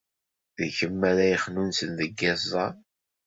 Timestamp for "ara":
1.09-1.31